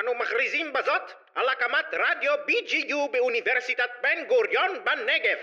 [0.00, 1.02] אנו מכריזים בזאת
[1.34, 5.36] על הקמת רדיו BGU באוניברסיטת בן גוריון בנגב.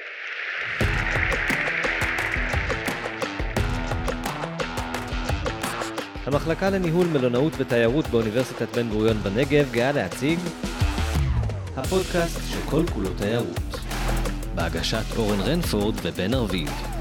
[6.26, 10.40] המחלקה לניהול מלונאות ותיירות באוניברסיטת בן גוריון בנגב גאה להציג
[11.78, 13.80] הפודקאסט שכל כולו תיירות
[14.56, 16.93] בהגשת אורן רנפורד ובן ארביב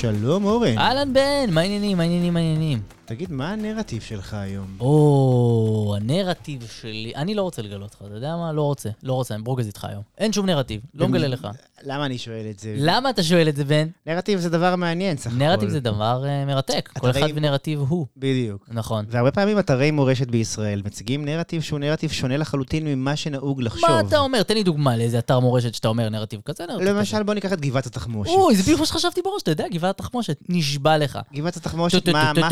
[0.00, 0.78] שלום אורן.
[0.78, 2.82] אהלן בן, מה העניינים, מה העניינים, מה העניינים?
[3.04, 4.76] תגיד, מה הנרטיב שלך היום?
[4.80, 8.52] או, הנרטיב שלי, אני לא רוצה לגלות לך, אתה יודע מה?
[8.52, 10.02] לא רוצה, לא רוצה, אני ברוגז איתך היום.
[10.18, 11.48] אין שום נרטיב, לא מגלה לך.
[11.82, 12.74] למה אני שואל את זה?
[12.78, 13.88] למה אתה שואל את זה, בן?
[14.06, 15.36] נרטיב זה דבר מעניין, סך הכל.
[15.38, 18.06] נרטיב זה דבר אה, מרתק, כל אחד ונרטיב הוא.
[18.16, 18.68] בדיוק.
[18.68, 19.04] נכון.
[19.08, 23.90] והרבה פעמים אתרי מורשת בישראל מציגים נרטיב שהוא נרטיב שונה לחלוטין ממה שנהוג לחשוב.
[23.90, 24.42] מה אתה אומר?
[24.42, 26.92] תן לי דוגמה לאיזה אתר מורשת שאתה אומר נרטיב כזה, נרטיב כזה.
[26.92, 28.30] למשל, בוא ניקח את גבעת התחמושת.
[28.30, 31.18] אוי, זה בדיוק מה שחשבתי בראש, אתה יודע, גבעת התחמושת, נשבע לך.
[31.34, 32.48] גבעת התחמושת, מה, מה?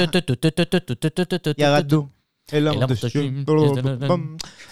[1.58, 2.06] ירדו.
[2.54, 3.36] אל אל המטושים.
[3.38, 3.44] המטושים.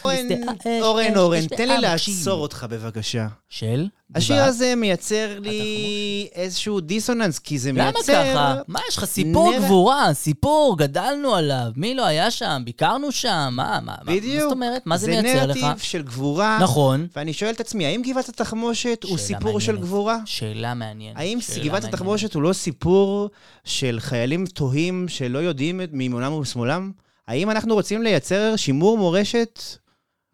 [0.05, 1.81] אורן, בשדה אורן, האש, אורן, בשדה תן לי.
[1.81, 3.27] לעצור אותך בבקשה.
[3.49, 3.87] של?
[4.15, 4.43] השיר?
[4.43, 8.33] הזה מייצר לי איזשהו דיסוננס, כי זה למה מייצר...
[8.33, 8.55] ככה?
[8.69, 13.53] מה, יש לך סיפור גבורה, סיפור, גדלנו עליו, מי לא היה שם, ביקרנו שם, מה,
[13.53, 14.35] מה, מה, בדיוק.
[14.35, 14.83] מה זאת אומרת?
[14.87, 15.57] מה זה מייצר לך?
[15.57, 16.59] זה נרטיב של גבורה.
[16.63, 17.07] נכון.
[17.17, 19.77] ואני שואל את עצמי, האם גבעת התחמושת הוא סיפור של.
[19.77, 20.19] גבורה?
[20.25, 21.17] שאלה מעניינת.
[21.19, 21.85] האם גבעת.
[21.85, 23.31] התחמושת הוא לא סיפור
[23.65, 27.04] של חיילים תוהים שלא יודעים מימונם ומשמאלם?
[27.29, 29.61] האם אנחנו רוצים לייצר שימור מורשת?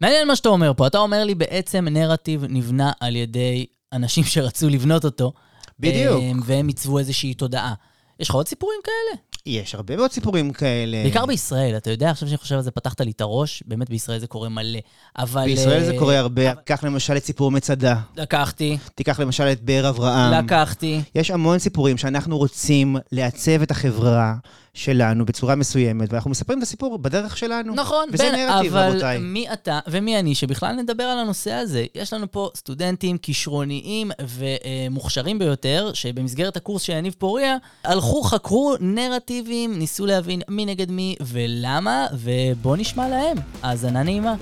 [0.01, 0.87] מעניין מה שאתה אומר פה.
[0.87, 5.33] אתה אומר לי בעצם נרטיב נבנה על ידי אנשים שרצו לבנות אותו.
[5.79, 6.21] בדיוק.
[6.21, 7.73] אה, והם עיצבו איזושהי תודעה.
[8.19, 9.21] יש לך עוד סיפורים כאלה?
[9.45, 11.03] יש הרבה מאוד סיפורים כאלה.
[11.03, 14.19] בעיקר בישראל, אתה יודע, עכשיו שאני חושב על זה, פתחת לי את הראש, באמת בישראל
[14.19, 14.79] זה קורה מלא.
[15.17, 15.45] אבל...
[15.45, 16.55] בישראל זה אה, קורה הרבה.
[16.55, 17.95] קח למשל את סיפור מצדה.
[18.17, 20.45] לקחתי, תיקח למשל את באר אברהם.
[20.45, 21.01] לקחתי.
[21.15, 24.35] יש המון סיפורים שאנחנו רוצים לעצב את החברה
[24.73, 27.75] שלנו בצורה מסוימת, ואנחנו מספרים את הסיפור בדרך שלנו.
[27.75, 29.17] נכון, וזה בן, נרטיב, אבל רבותיי.
[29.19, 31.85] מי אתה ומי אני שבכלל נדבר על הנושא הזה?
[31.95, 39.79] יש לנו פה סטודנטים כישרוניים ומוכשרים ביותר, שבמסגרת הקורס של יניב פוריה, הלכו, חקרו נרטיבים,
[39.79, 43.37] ניסו להבין מי נגד מי ולמה, ובואו נשמע להם.
[43.61, 44.35] האזנה נעימה.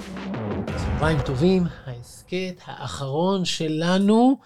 [0.78, 4.38] צהריים טובים, ההסכת האחרון שלנו,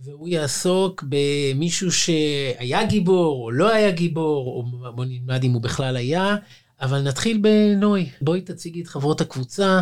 [0.00, 5.96] והוא יעסוק במישהו שהיה גיבור או לא היה גיבור, או בוא נלמד אם הוא בכלל
[5.96, 6.36] היה,
[6.80, 8.10] אבל נתחיל בנוי.
[8.20, 9.80] בואי תציגי את חברות הקבוצה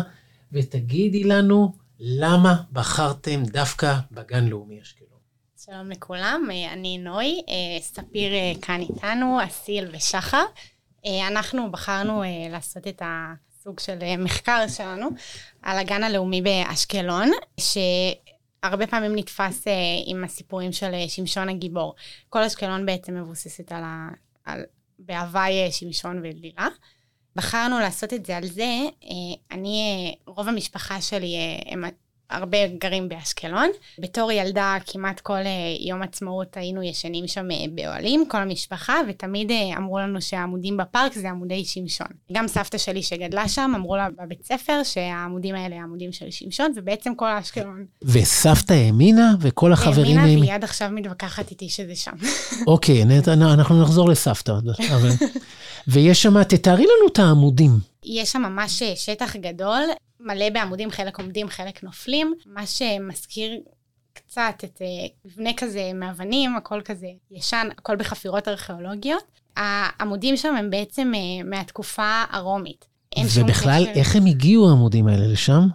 [0.51, 5.09] ותגידי לנו למה בחרתם דווקא בגן לאומי אשקלון.
[5.65, 10.43] שלום לכולם, אני נוי, אה, ספיר אה, כאן איתנו, אסיל ושחר.
[11.05, 15.07] אה, אנחנו בחרנו לעשות את הסוג של מחקר שלנו
[15.61, 17.31] על הגן הלאומי באשקלון,
[18.63, 19.73] שהרבה פעמים נתפס אה,
[20.05, 21.95] עם הסיפורים של אה, שמשון הגיבור.
[22.29, 24.09] כל אשקלון בעצם מבוססת על ה...
[24.45, 24.63] על...
[24.99, 26.67] בהוואי אה, שמשון ודלילה.
[27.35, 28.63] בחרנו לעשות את זה על זה,
[29.03, 31.83] אה, אני, אה, רוב המשפחה שלי אה, הם
[32.33, 33.69] הרבה גרים באשקלון.
[33.99, 39.51] בתור ילדה כמעט כל אה, יום עצמאות היינו ישנים שם אה, באוהלים, כל המשפחה, ותמיד
[39.51, 42.07] אה, אמרו לנו שהעמודים בפארק זה עמודי שמשון.
[42.31, 47.15] גם סבתא שלי שגדלה שם, אמרו לה בבית ספר שהעמודים האלה עמודים של שמשון, ובעצם
[47.15, 50.41] כל האשקלון וסבתא האמינה וכל החברים האמינה, האמינו.
[50.41, 52.11] והיא עד עכשיו מתווכחת איתי שזה שם.
[52.67, 53.03] אוקיי,
[53.37, 54.53] אנחנו נחזור לסבתא.
[55.87, 57.71] ויש שם, תתארי לנו את העמודים.
[58.05, 59.83] יש שם ממש שטח גדול,
[60.23, 63.59] מלא בעמודים, חלק עומדים, חלק נופלים, מה שמזכיר
[64.13, 64.87] קצת את אה,
[65.25, 69.23] מבנה כזה מאבנים, הכל כזה ישן, הכל בחפירות ארכיאולוגיות.
[69.57, 72.85] העמודים שם הם בעצם אה, מהתקופה הרומית.
[73.35, 73.99] ובכלל, קשר.
[73.99, 75.67] איך הם הגיעו העמודים האלה לשם?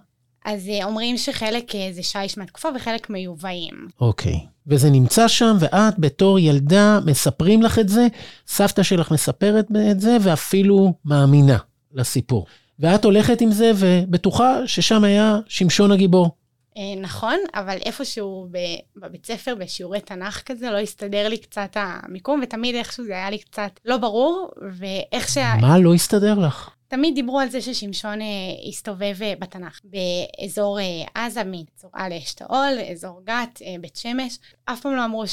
[0.45, 3.89] אז אה, אומרים שחלק זה שיש מהתקופה וחלק מיובאים.
[4.01, 4.41] אוקיי.
[4.67, 8.07] וזה נמצא שם, ואת בתור ילדה מספרים לך את זה,
[8.47, 11.59] סבתא שלך מספרת את זה, ואפילו מאמינה
[11.93, 12.47] לסיפור.
[12.79, 16.31] ואת הולכת עם זה ובטוחה ששם היה שמשון הגיבור.
[16.77, 18.49] אה, נכון, אבל איפשהו
[18.97, 23.39] בבית ספר, בשיעורי תנ"ך כזה, לא הסתדר לי קצת המיקום, ותמיד איכשהו זה היה לי
[23.39, 25.55] קצת לא ברור, ואיך שה...
[25.61, 26.71] מה לא הסתדר לך?
[26.89, 28.27] תמיד דיברו על זה ששמשון אה,
[28.69, 30.85] הסתובב אה, בתנ"ך, באזור אה,
[31.25, 34.39] עזה, מצורעה לאשתאול, אזור גת, אה, בית שמש.
[34.65, 35.25] אף פעם לא אמרו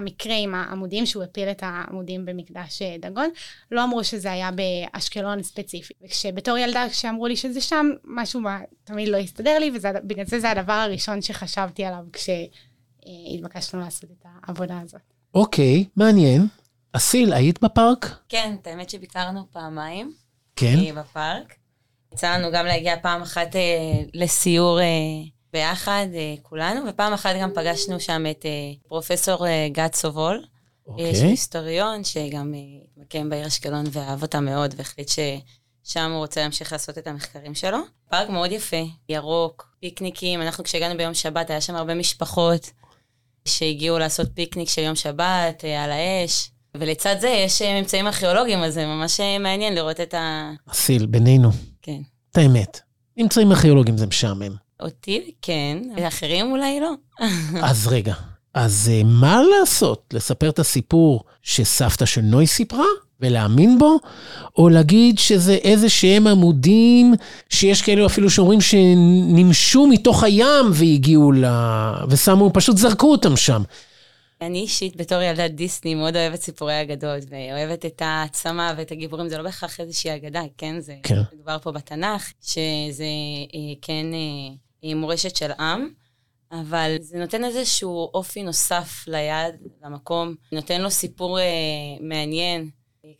[0.00, 3.28] שהמקרה עם העמודים, שהוא הפיל את העמודים במקדש אה, דגון,
[3.70, 5.94] לא אמרו שזה היה באשקלון ספציפי.
[6.04, 10.50] וכשבתור ילדה, כשאמרו לי שזה שם, משהו מה, תמיד לא הסתדר לי, ובגלל זה זה
[10.50, 15.00] הדבר הראשון שחשבתי עליו כשהתבקשנו לעשות את העבודה הזאת.
[15.34, 16.46] אוקיי, מעניין.
[16.92, 18.06] אסיל, היית בפארק?
[18.28, 20.12] כן, את האמת שביקרנו פעמיים
[20.56, 20.76] כן.
[20.86, 21.54] אה, בפארק.
[22.12, 24.86] יצא לנו גם להגיע פעם אחת אה, לסיור אה,
[25.52, 28.50] ביחד, אה, כולנו, ופעם אחת גם פגשנו שם את אה,
[28.88, 30.44] פרופסור אה, גד סובול.
[30.86, 31.08] אוקיי.
[31.08, 32.52] יש היסטוריון שגם
[32.92, 37.78] התמקם בעיר אשקלון ואהב אותה מאוד, והחליט ששם הוא רוצה להמשיך לעשות את המחקרים שלו.
[38.10, 40.42] פארק מאוד יפה, ירוק, פיקניקים.
[40.42, 42.70] אנחנו כשהגענו ביום שבת, היה שם הרבה משפחות
[43.44, 46.50] שהגיעו לעשות פיקניק של יום שבת, על האש.
[46.76, 50.50] ולצד זה יש ממצאים ארכיאולוגיים, אז זה ממש מעניין לראות את ה...
[50.70, 51.50] אסיל, בינינו,
[51.82, 52.00] כן.
[52.30, 52.80] את האמת.
[53.16, 54.69] ממצאים ארכיאולוגיים זה משעמם.
[54.82, 56.92] אותי כן, ואחרים אולי לא.
[57.62, 58.14] אז רגע,
[58.54, 60.04] אז אה, מה לעשות?
[60.12, 62.84] לספר את הסיפור שסבתא של נוי סיפרה
[63.20, 63.98] ולהאמין בו?
[64.58, 67.14] או להגיד שזה איזה שהם עמודים
[67.48, 71.44] שיש כאלו אפילו שאומרים שנמשו מתוך הים והגיעו ל...
[72.08, 73.62] ושמו, פשוט זרקו אותם שם.
[74.40, 79.28] אני אישית, בתור ילדת דיסני, מאוד אוהבת סיפורי אגדות, ואוהבת את העצמה ואת הגיבורים.
[79.28, 80.80] זה לא בהכרח איזושהי אגדה, כן?
[80.80, 81.22] זה כן.
[81.34, 83.04] מדובר פה בתנ"ך, שזה
[83.54, 84.06] אה, כן
[84.84, 85.88] אה, מורשת של עם,
[86.52, 89.54] אבל זה נותן איזשהו אופי נוסף ליד,
[89.84, 91.44] למקום, נותן לו סיפור אה,
[92.00, 92.70] מעניין.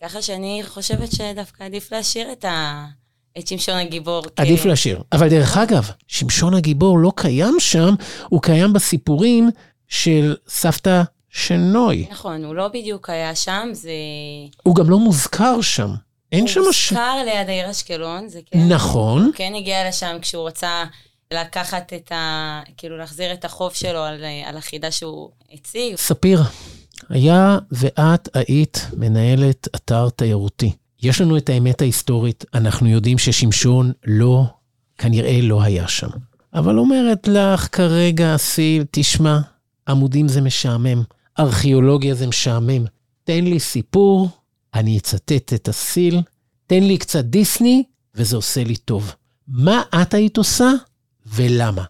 [0.02, 2.86] ככה שאני חושבת שדווקא עדיף להשאיר את, ה...
[3.38, 4.22] את שמשון הגיבור.
[4.22, 5.02] כ- עדיף להשאיר.
[5.12, 7.94] אבל דרך אגב, שמשון הגיבור לא קיים שם,
[8.28, 9.50] הוא קיים בסיפורים
[9.88, 12.06] של סבתא של נוי.
[12.10, 13.90] נכון, הוא לא בדיוק היה שם, זה...
[14.62, 15.90] הוא גם לא מוזכר שם.
[16.32, 16.60] אין שם...
[16.60, 16.92] הוא ש...
[16.92, 18.68] מוזכר ליד העיר אשקלון, זה כן.
[18.68, 19.24] נכון.
[19.24, 20.84] הוא כן הגיע לשם כשהוא רצה
[21.34, 22.60] לקחת את ה...
[22.76, 25.96] כאילו להחזיר את החוב שלו על, על החידה שהוא הציג.
[25.96, 26.42] ספיר,
[27.08, 30.72] היה ואת היית מנהלת אתר תיירותי.
[31.02, 34.44] יש לנו את האמת ההיסטורית, אנחנו יודעים ששמשון לא,
[34.98, 36.08] כנראה לא היה שם.
[36.54, 39.38] אבל אומרת לך כרגע, אסיל, תשמע,
[39.88, 41.02] עמודים זה משעמם,
[41.38, 42.84] ארכיאולוגיה זה משעמם.
[43.24, 44.28] תן לי סיפור,
[44.74, 46.20] אני אצטט את אסיל,
[46.66, 47.82] תן לי קצת דיסני,
[48.14, 49.14] וזה עושה לי טוב.
[49.48, 50.70] מה את היית עושה
[51.40, 51.84] ולמה?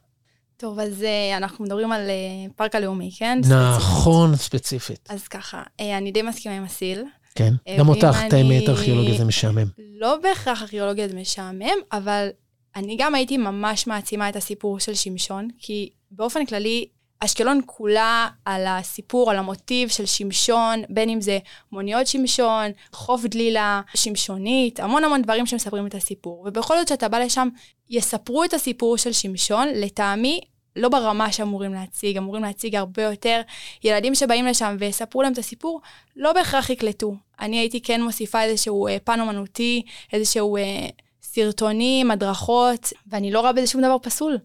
[0.56, 3.40] טוב, אז אה, אנחנו מדברים על אה, פארק הלאומי, כן?
[3.50, 5.08] נכון, ספציפית.
[5.10, 7.04] אז ככה, אה, אני די מסכימה עם אסיל.
[7.34, 9.66] כן, גם אותך, את האמת, ארכיאולוגיה זה משעמם.
[9.78, 12.28] לא בהכרח ארכיאולוגיה זה משעמם, אבל
[12.76, 16.86] אני גם הייתי ממש מעצימה את הסיפור של שמשון, כי באופן כללי,
[17.20, 21.38] אשקלון כולה על הסיפור, על המוטיב של שמשון, בין אם זה
[21.72, 26.44] מוניות שמשון, חוף דלילה, שמשונית, המון המון דברים שמספרים את הסיפור.
[26.46, 27.48] ובכל זאת שאתה בא לשם,
[27.90, 30.40] יספרו את הסיפור של שמשון, לטעמי,
[30.76, 33.40] לא ברמה שאמורים להציג, אמורים להציג הרבה יותר.
[33.84, 35.80] ילדים שבאים לשם ויספרו להם את הסיפור,
[36.16, 37.14] לא בהכרח יקלטו.
[37.40, 39.82] אני הייתי כן מוסיפה איזשהו אה, פן אומנותי,
[40.12, 40.88] איזשהו אה,
[41.22, 44.38] סרטונים, הדרכות, ואני לא רואה בזה שום דבר פסול.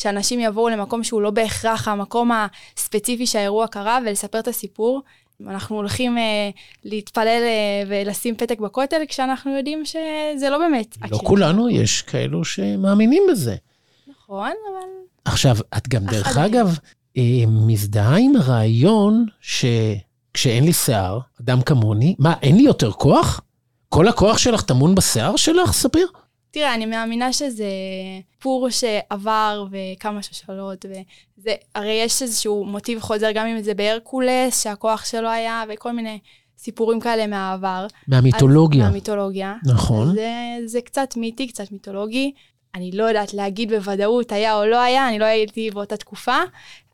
[0.00, 2.30] שאנשים יבואו למקום שהוא לא בהכרח המקום
[2.76, 5.02] הספציפי שהאירוע קרה ולספר את הסיפור.
[5.48, 6.50] אנחנו הולכים אה,
[6.84, 10.96] להתפלל אה, ולשים פתק בכותל כשאנחנו יודעים שזה לא באמת.
[11.00, 11.24] לא הכיוון.
[11.24, 13.56] כולנו, יש כאלו שמאמינים בזה.
[14.08, 14.88] נכון, אבל...
[15.24, 16.44] עכשיו, את גם, דרך אחדים.
[16.44, 16.78] אגב,
[17.16, 23.40] אה, מזדהה עם רעיון שכשאין לי שיער, אדם כמוני, מה, אין לי יותר כוח?
[23.88, 26.06] כל הכוח שלך טמון בשיער שלך, ספיר?
[26.50, 27.68] תראה, אני מאמינה שזה
[28.32, 35.04] סיפור שעבר וכמה שושלות, וזה, הרי יש איזשהו מוטיב חוזר, גם אם זה בהרקולס, שהכוח
[35.04, 36.18] שלו היה, וכל מיני
[36.58, 37.86] סיפורים כאלה מהעבר.
[38.08, 38.84] מהמיתולוגיה.
[38.84, 39.54] אז, מהמיתולוגיה.
[39.64, 40.14] נכון.
[40.14, 40.30] זה,
[40.66, 42.32] זה קצת מיתי, קצת מיתולוגי.
[42.74, 46.36] אני לא יודעת להגיד בוודאות היה או לא היה, אני לא הייתי באותה תקופה,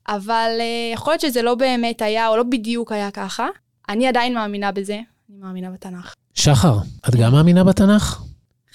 [0.09, 3.49] אבל uh, יכול להיות שזה לא באמת היה, או לא בדיוק היה ככה.
[3.89, 5.01] אני עדיין מאמינה בזה,
[5.31, 6.15] אני מאמינה בתנ"ך.
[6.35, 8.26] שחר, את גם מאמינה בתנ"ך?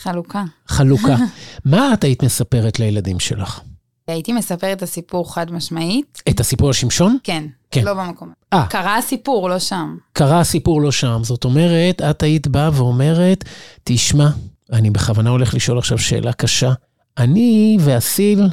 [0.02, 0.44] חלוקה.
[0.68, 1.16] חלוקה.
[1.66, 3.60] מה את היית מספרת לילדים שלך?
[4.08, 6.22] הייתי מספרת את הסיפור חד משמעית.
[6.30, 7.18] את הסיפור על שמשון?
[7.24, 7.84] כן, כן.
[7.84, 8.32] לא במקום.
[8.54, 8.66] אה.
[8.70, 9.98] קרה הסיפור, לא שם.
[10.14, 11.20] קרה הסיפור לא שם.
[11.24, 13.44] זאת אומרת, את היית באה ואומרת,
[13.84, 14.30] תשמע,
[14.72, 16.72] אני בכוונה הולך לשאול עכשיו שאלה קשה.
[17.18, 18.48] אני ואסיל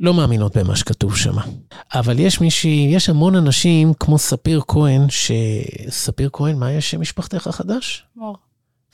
[0.00, 1.34] לא מאמינות במה שכתוב שם.
[1.94, 5.32] אבל יש מישהי, יש המון אנשים כמו ספיר כהן, ש...
[5.88, 8.04] ספיר כהן, מה יש שם משפחתך החדש?
[8.16, 8.36] מור,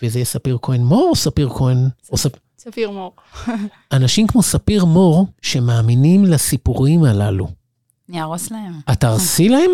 [0.03, 1.89] וזה יהיה ספיר כהן מור או ספיר כהן?
[2.13, 2.33] או ספ...
[2.59, 3.13] ספיר מור.
[3.93, 7.49] אנשים כמו ספיר מור, שמאמינים לסיפורים הללו.
[8.09, 8.73] אני אהרוס להם.
[8.93, 9.71] את תהרסי להם?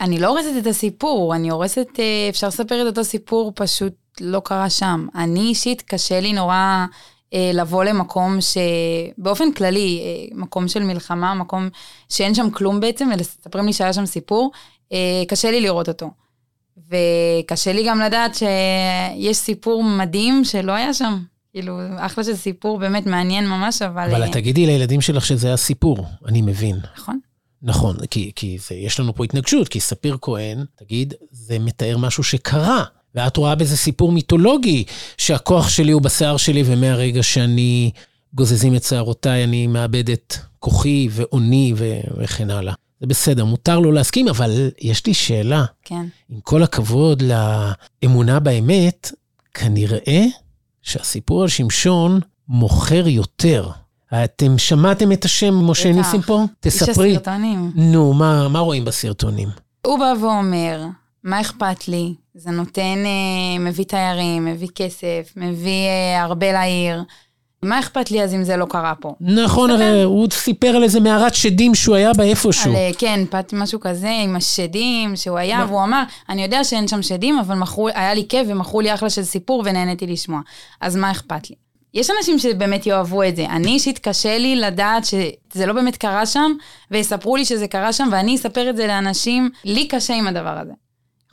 [0.00, 4.40] אני לא הורסת את הסיפור, אני הורסת, אה, אפשר לספר את אותו סיפור, פשוט לא
[4.44, 5.06] קרה שם.
[5.14, 6.86] אני אישית, קשה לי נורא
[7.34, 11.68] אה, לבוא למקום שבאופן כללי, אה, מקום של מלחמה, מקום
[12.08, 14.50] שאין שם כלום בעצם, ומספרים לי שהיה שם סיפור,
[14.92, 16.10] אה, קשה לי לראות אותו.
[16.88, 21.18] וקשה לי גם לדעת שיש סיפור מדהים שלא היה שם.
[21.52, 24.10] כאילו, אחלה של סיפור באמת מעניין ממש, אבל...
[24.10, 26.76] אבל אה, את תגידי לילדים שלך שזה הסיפור, אני מבין.
[26.96, 27.18] נכון.
[27.62, 32.22] נכון, כי, כי זה, יש לנו פה התנגשות, כי ספיר כהן, תגיד, זה מתאר משהו
[32.22, 32.84] שקרה,
[33.14, 34.84] ואת רואה בזה סיפור מיתולוגי,
[35.18, 37.90] שהכוח שלי הוא בשיער שלי, ומהרגע שאני
[38.34, 41.74] גוזזים את שערותיי, אני מאבד את כוחי ואוני
[42.16, 42.74] וכן הלאה.
[43.00, 45.64] זה בסדר, מותר לא להסכים, אבל יש לי שאלה.
[45.84, 46.06] כן.
[46.28, 47.22] עם כל הכבוד
[48.02, 49.12] לאמונה באמת,
[49.54, 50.24] כנראה
[50.82, 53.70] שהסיפור על שמשון מוכר יותר.
[54.24, 55.92] אתם שמעתם את השם משה.
[55.92, 56.40] ניסים פה?
[56.64, 57.10] איש תספרי.
[57.16, 57.72] הסרטונים.
[57.74, 59.48] נו, מה, מה רואים בסרטונים?
[59.86, 60.84] הוא בא ואומר,
[61.24, 62.14] מה אכפת לי?
[62.34, 67.02] זה נותן, אה, מביא תיירים, מביא כסף, מביא אה, הרבה לעיר.
[67.64, 69.14] מה אכפת לי אז אם זה לא קרה פה?
[69.20, 72.70] נכון, הרי הוא סיפר על איזה מערת שדים שהוא היה בה איפשהו.
[72.70, 75.64] על, אה, כן, פת משהו כזה עם השדים שהוא היה?
[75.68, 79.10] והוא אמר, אני יודע שאין שם שדים, אבל מכרו, היה לי כיף ומכרו לי אחלה
[79.10, 80.40] של סיפור ונהניתי לשמוע.
[80.80, 81.56] אז מה אכפת לי?
[81.94, 83.46] יש אנשים שבאמת יאהבו את זה.
[83.46, 86.52] אני אישית קשה לי לדעת שזה לא באמת קרה שם,
[86.90, 90.72] ויספרו לי שזה קרה שם, ואני אספר את זה לאנשים, לי קשה עם הדבר הזה.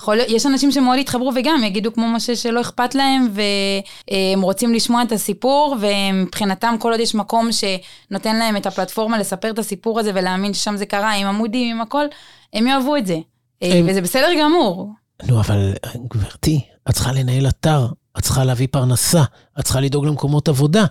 [0.01, 5.03] יכול, יש אנשים שמאוד יתחברו וגם יגידו כמו משה שלא אכפת להם והם רוצים לשמוע
[5.03, 10.11] את הסיפור ומבחינתם כל עוד יש מקום שנותן להם את הפלטפורמה לספר את הסיפור הזה
[10.15, 12.05] ולהאמין ששם זה קרה עם עמודים, עם הכל,
[12.53, 13.17] הם יאהבו את זה.
[13.61, 14.89] הם- וזה בסדר גמור.
[15.27, 15.73] נו, אבל
[16.13, 17.87] גברתי, את צריכה לנהל אתר,
[18.17, 19.23] את צריכה להביא פרנסה,
[19.59, 20.85] את צריכה לדאוג למקומות עבודה.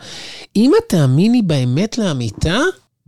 [0.57, 2.59] אם את תאמיני באמת לאמיתה,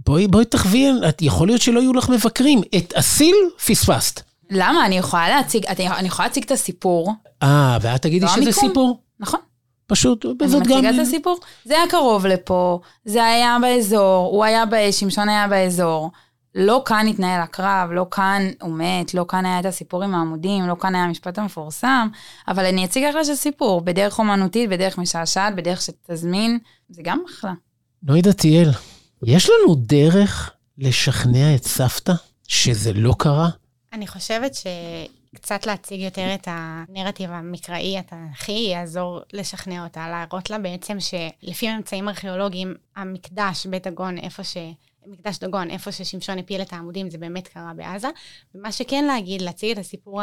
[0.07, 0.87] בואי, בואי תחווי,
[1.21, 2.61] יכול להיות שלא יהיו לך מבקרים.
[2.77, 3.35] את אסיל,
[3.67, 4.28] פספסת.
[4.51, 4.87] למה?
[4.87, 7.13] אני יכולה להציג, אני יכולה להציג את הסיפור,
[7.43, 8.69] אה, ואת תגידי לא שזה המיקום.
[8.69, 9.01] סיפור?
[9.21, 9.41] נכון?
[9.87, 10.73] פשוט, אני בזאת גם...
[10.73, 11.39] מציגה את הסיפור.
[11.65, 16.11] זה היה קרוב לפה, זה היה באזור, הוא היה, שמשון היה באזור.
[16.55, 20.67] לא כאן התנהל הקרב, לא כאן הוא מת, לא כאן היה את הסיפור עם העמודים,
[20.67, 22.09] לא כאן היה המשפט המפורסם,
[22.49, 27.53] אבל אני אציג אחלה של סיפור, בדרך אומנותית, בדרך משעשעת, בדרך שתזמין, זה גם אחלה.
[28.03, 28.71] נוי דתיאל,
[29.23, 32.13] יש לנו דרך לשכנע את סבתא
[32.49, 33.49] שזה לא קרה?
[33.93, 40.97] אני חושבת שקצת להציג יותר את הנרטיב המקראי התנ"כי יעזור לשכנע אותה, להראות לה בעצם
[41.01, 44.57] שלפי ממצאים ארכיאולוגיים, המקדש, בית דגון, איפה ש...
[45.07, 48.09] מקדש דגון, איפה ששמשון הפיל את העמודים, זה באמת קרה בעזה.
[48.55, 50.21] ומה שכן להגיד, להציג את הסיפור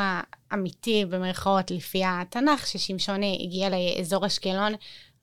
[0.52, 4.74] האמיתי, במרכאות, לפי התנ"ך, ששמשון הגיע לאזור אשקלון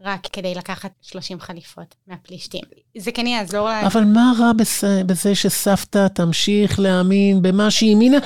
[0.02, 2.64] רק כדי לקחת 30 חליפות מהפלישתים.
[2.98, 3.86] זה כן יעזור לה...
[3.86, 4.84] אבל מה רע בס...
[5.06, 8.18] בזה שסבתא תמשיך להאמין במה שהיא האמינה?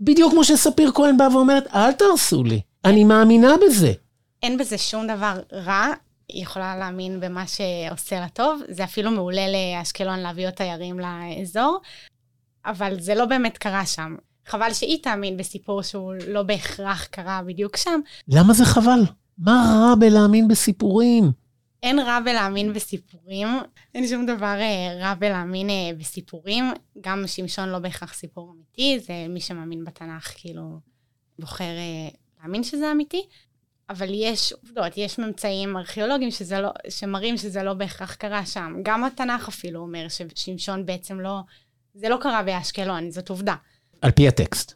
[0.00, 3.92] בדיוק כמו שספיר כהן באה ואומרת, אל תהרסו לי, אני מאמינה בזה.
[4.42, 5.92] אין בזה שום דבר רע,
[6.28, 11.80] היא יכולה להאמין במה שעושה לה טוב, זה אפילו מעולה לאשקלון להביא עוד תיירים לאזור,
[12.66, 14.16] אבל זה לא באמת קרה שם.
[14.46, 18.00] חבל שהיא תאמין בסיפור שהוא לא בהכרח קרה בדיוק שם.
[18.28, 19.00] למה זה חבל?
[19.38, 21.32] מה רע בלהאמין בסיפורים?
[21.82, 23.48] אין רע בלהאמין בסיפורים,
[23.94, 26.64] אין שום דבר אה, רע בלהאמין אה, בסיפורים.
[27.00, 30.80] גם שמשון לא בהכרח סיפור אמיתי, זה מי שמאמין בתנ"ך כאילו
[31.38, 32.08] בוחר אה,
[32.40, 33.22] להאמין שזה אמיתי.
[33.90, 38.72] אבל יש עובדות, יש ממצאים ארכיאולוגיים שזה לא, שמראים שזה לא בהכרח קרה שם.
[38.82, 41.40] גם התנ"ך אפילו אומר ששמשון בעצם לא,
[41.94, 43.54] זה לא קרה באשקלון, זאת עובדה.
[44.02, 44.74] על פי הטקסט.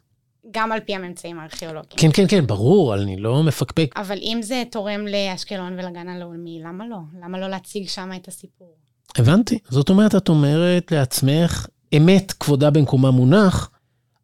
[0.51, 1.97] גם על פי הממצאים הארכיאולוגיים.
[1.97, 3.93] כן, כן, כן, ברור, אני לא מפקפק.
[3.95, 6.97] אבל אם זה תורם לאשקלון ולגן הלאומי, למה לא?
[7.23, 8.75] למה לא להציג שם את הסיפור?
[9.17, 9.59] הבנתי.
[9.69, 11.67] זאת אומרת, את אומרת לעצמך,
[11.97, 13.69] אמת כבודה במקומה מונח,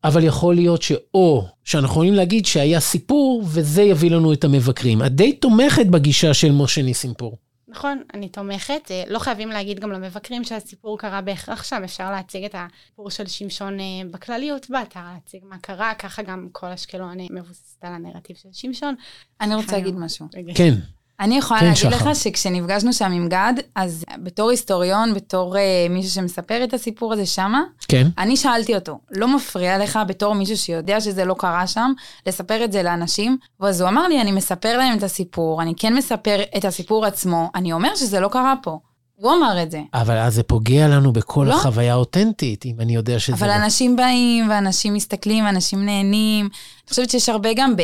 [0.03, 5.05] אבל יכול להיות שאו שאנחנו יכולים להגיד שהיה סיפור, וזה יביא לנו את המבקרים.
[5.05, 7.31] את די תומכת בגישה של משה ניסים פה.
[7.77, 8.91] נכון, אני תומכת.
[8.91, 13.27] אה, לא חייבים להגיד גם למבקרים שהסיפור קרה בהכרח שם, אפשר להציג את הסיפור של
[13.27, 18.35] שמשון אה, בכלליות באתר, להציג מה קרה, ככה גם כל אשקלון אה, מבוססת על הנרטיב
[18.35, 18.95] של שמשון.
[19.41, 19.71] אני רוצה.
[19.71, 20.27] להגיד משהו.
[20.33, 20.53] רגע.
[20.55, 20.73] כן,
[21.19, 22.09] אני יכולה כן, להגיד שחר.
[22.09, 25.59] לך שכשנפגשנו שם עם גד, אז בתור היסטוריון, בתור uh,
[25.89, 28.07] מישהו שמספר את הסיפור הזה שמה, כן.
[28.17, 31.91] אני שאלתי אותו, לא מפריע לך בתור מישהו שיודע שזה לא קרה שם,
[32.27, 33.37] לספר את זה לאנשים?
[33.59, 37.49] ואז הוא אמר לי, אני מספר להם את הסיפור, אני כן מספר את הסיפור עצמו,
[37.55, 38.79] אני אומר שזה לא קרה פה.
[39.15, 39.81] הוא אמר את זה.
[39.93, 41.53] אבל אז זה פוגע לנו בכל לא.
[41.53, 43.55] החוויה האותנטית, אם אני יודע שזה אבל לא.
[43.55, 46.45] אנשים באים, ואנשים מסתכלים, ואנשים נהנים.
[46.45, 47.81] אני חושבת שיש הרבה גם ב...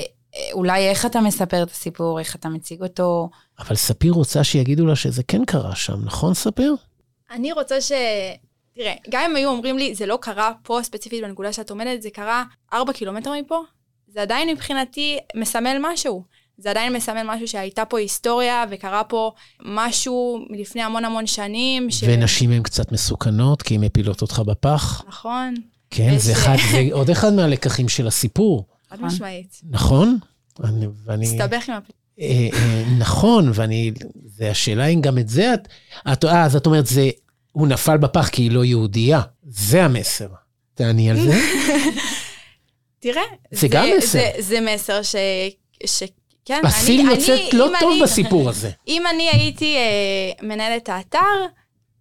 [0.54, 3.30] אולי איך אתה מספר את הסיפור, איך אתה מציג אותו.
[3.60, 6.76] אבל ספיר רוצה שיגידו לה שזה כן קרה שם, נכון ספיר?
[7.32, 7.92] אני רוצה ש...
[8.76, 12.10] תראה, גם אם היו אומרים לי, זה לא קרה פה ספציפית בנקודה שאת עומדת, זה
[12.10, 13.60] קרה ארבע קילומטר מפה,
[14.08, 16.24] זה עדיין מבחינתי מסמל משהו.
[16.58, 19.32] זה עדיין מסמל משהו שהייתה פה היסטוריה וקרה פה
[19.66, 21.92] משהו מלפני המון המון שנים.
[21.92, 22.04] ש...
[22.08, 25.04] ונשים הן קצת מסוכנות, כי הן מפילות אותך בפח.
[25.08, 25.54] נכון,
[25.90, 29.62] כן, וש- זה, אחד, זה עוד אחד מהלקחים של הסיפור, חד משמעית.
[29.70, 30.18] נכון?
[30.64, 31.26] אני, ואני...
[31.26, 31.84] מסתבך עם הפ...
[32.20, 33.92] אה, אה, נכון, ואני...
[34.26, 35.68] זה השאלה אם גם את זה את...
[36.14, 37.10] את אה, אז את אומרת, זה...
[37.52, 39.22] הוא נפל בפח כי היא לא יהודייה.
[39.44, 40.28] זה המסר.
[40.74, 41.34] תעני על זה.
[43.00, 43.22] תראה,
[43.52, 44.08] זה גם מסר.
[44.08, 45.16] זה, זה מסר ש...
[45.86, 46.04] ש...
[46.46, 48.72] כן, אני- יוצאת אני- לא טוב אני- בסיפור הזה.
[48.88, 51.20] אם אני הייתי אה, מנהלת האתר,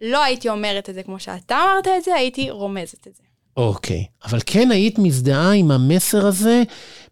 [0.01, 3.23] לא הייתי אומרת את זה כמו שאתה אמרת את זה, הייתי רומזת את זה.
[3.57, 6.63] אוקיי, אבל כן היית מזדהה עם המסר הזה,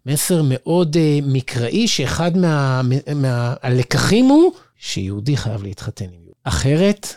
[0.05, 2.31] מסר מאוד uh, מקראי, שאחד
[3.15, 6.31] מהלקחים מה, הוא שיהודי חייב להתחתן עם יהודי.
[6.43, 7.07] אחרת,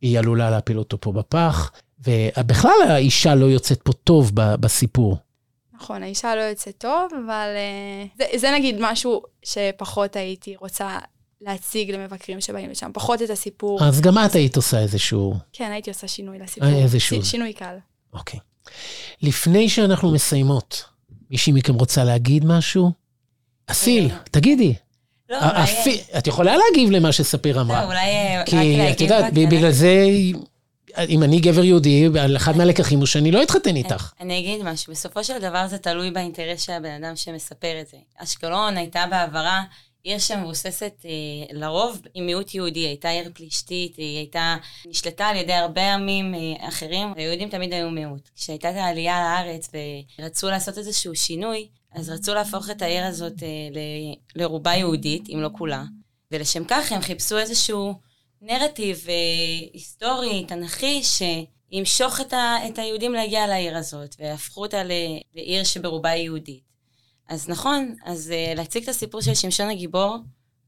[0.00, 5.16] היא עלולה להפיל אותו פה בפח, ובכלל האישה לא יוצאת פה טוב בסיפור.
[5.74, 10.98] נכון, האישה לא יוצאת טוב, אבל uh, זה, זה נגיד משהו שפחות הייתי רוצה
[11.40, 13.84] להציג למבקרים שבאים לשם, פחות את הסיפור.
[13.84, 15.34] אז גם את היית עושה איזשהו...
[15.52, 16.68] כן, הייתי עושה שינוי לסיפור.
[16.68, 17.24] איזשהו.
[17.24, 17.76] שינוי קל.
[18.12, 18.40] אוקיי.
[19.22, 20.84] לפני שאנחנו מסיימות,
[21.30, 22.92] מישהי מכם רוצה להגיד משהו?
[23.66, 24.74] אסיל, תגידי.
[25.30, 26.00] לא, אולי...
[26.18, 27.82] את יכולה להגיב למה שספיר אמרה.
[27.82, 29.32] לא, אולי רק כי את יודעת.
[29.32, 30.06] בגלל זה,
[31.08, 34.12] אם אני גבר יהודי, אחד מהלקחים הוא שאני לא אתחתן איתך.
[34.20, 37.96] אני אגיד משהו, בסופו של דבר זה תלוי באינטרס של הבן אדם שמספר את זה.
[38.16, 39.62] אשקלון הייתה בעברה
[40.02, 41.10] עיר שמבוססת אה,
[41.58, 46.68] לרוב עם מיעוט יהודי, הייתה עיר פלישתית, היא הייתה, נשלטה על ידי הרבה עמים אה,
[46.68, 48.28] אחרים, היהודים תמיד היו מיעוט.
[48.36, 49.70] כשהייתה את העלייה לארץ
[50.18, 55.40] ורצו לעשות איזשהו שינוי, אז רצו להפוך את העיר הזאת אה, ל- לרובה יהודית, אם
[55.40, 55.84] לא כולה.
[56.30, 57.94] ולשם כך הם חיפשו איזשהו
[58.42, 59.14] נרטיב אה,
[59.72, 64.90] היסטורי, תנכי, שימשוך את, ה- את היהודים להגיע לעיר הזאת, והפכו אותה ל-
[65.34, 66.69] לעיר שברובה יהודית.
[67.30, 70.16] אז נכון, אז uh, להציג את הסיפור של שמשון הגיבור,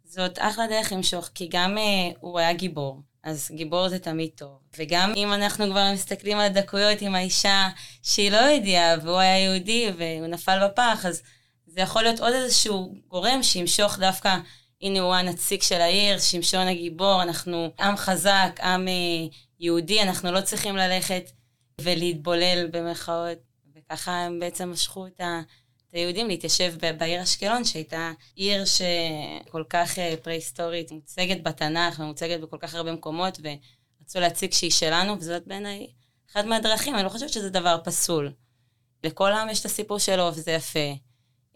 [0.04, 4.58] זאת אחלה דרך למשוך, כי גם uh, הוא היה גיבור, אז גיבור זה תמיד טוב.
[4.78, 7.68] וגם אם אנחנו כבר מסתכלים על דקויות עם האישה
[8.02, 11.22] שהיא לא ידיעה, והוא היה יהודי והוא נפל בפח, אז
[11.66, 14.36] זה יכול להיות עוד איזשהו גורם שימשוך דווקא,
[14.82, 20.40] הנה הוא הנציג של העיר, שמשון הגיבור, אנחנו עם חזק, עם uh, יהודי, אנחנו לא
[20.40, 21.30] צריכים ללכת
[21.80, 23.38] ולהתבולל במרכאות.
[23.76, 25.40] וככה הם בעצם משכו את ה...
[25.92, 32.74] את היהודים להתיישב בעיר אשקלון, שהייתה עיר שכל כך פרה-היסטורית, מוצגת בתנ"ך ומוצגת בכל כך
[32.74, 35.86] הרבה מקומות, ורצו להציג שהיא שלנו, וזאת בעיניי
[36.32, 38.32] אחת מהדרכים, אני לא חושבת שזה דבר פסול.
[39.04, 40.94] לכל עם יש את הסיפור שלו, וזה יפה.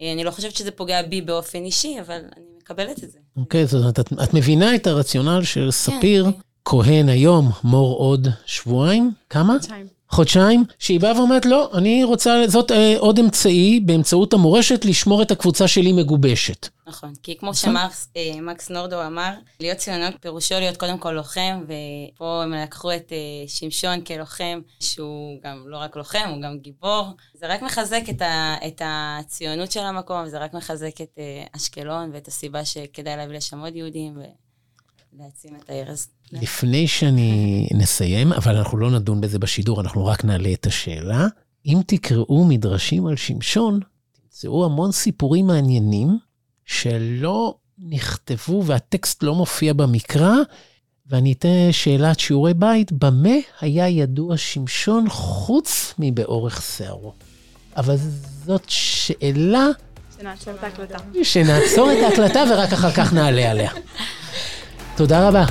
[0.00, 3.18] אני לא חושבת שזה פוגע בי באופן אישי, אבל אני מקבלת את זה.
[3.36, 6.38] אוקיי, okay, זאת אומרת, את, את מבינה את הרציונל של ספיר, כן.
[6.64, 9.12] כהן היום, מור עוד שבועיים?
[9.30, 9.52] כמה?
[9.52, 9.95] חודשיים.
[10.08, 15.30] חודשיים, שהיא באה ואומרת, לא, אני רוצה, זאת אה, עוד אמצעי באמצעות המורשת לשמור את
[15.30, 16.68] הקבוצה שלי מגובשת.
[16.86, 22.42] נכון, כי כמו שמקס אה, נורדו אמר, להיות ציונות פירושו להיות קודם כל לוחם, ופה
[22.42, 27.06] הם לקחו את אה, שמשון כלוחם, שהוא גם לא רק לוחם, הוא גם גיבור.
[27.34, 32.10] זה רק מחזק את, ה, את הציונות של המקום, זה רק מחזק את אה, אשקלון
[32.12, 34.18] ואת הסיבה שכדאי להביא לשם עוד יהודים
[35.16, 36.08] ולהעצים את העיר הזאת.
[36.32, 41.26] לפני שאני נסיים, אבל אנחנו לא נדון בזה בשידור, אנחנו רק נעלה את השאלה.
[41.66, 43.80] אם תקראו מדרשים על שמשון,
[44.12, 46.18] תמצאו המון סיפורים מעניינים
[46.64, 50.34] שלא נכתבו והטקסט לא מופיע במקרא,
[51.06, 57.12] ואני אתן שאלת שיעורי בית, במה היה ידוע שמשון חוץ מבאורך שערו?
[57.76, 57.96] אבל
[58.46, 59.66] זאת שאלה...
[60.18, 60.98] שנעצור את ההקלטה.
[61.22, 63.70] שנעצור את ההקלטה ורק אחר כך נעלה עליה.
[64.96, 65.44] תודה רבה.